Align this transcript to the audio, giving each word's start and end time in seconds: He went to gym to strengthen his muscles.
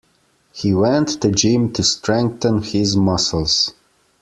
He 0.51 0.73
went 0.73 1.21
to 1.21 1.29
gym 1.31 1.73
to 1.73 1.83
strengthen 1.83 2.63
his 2.63 2.97
muscles. 2.97 3.71